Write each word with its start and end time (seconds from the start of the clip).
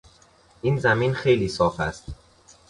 این 0.61 0.77
زمین 0.79 1.13
خیلی 1.13 1.47
صاف 1.49 1.79
است. 1.79 2.05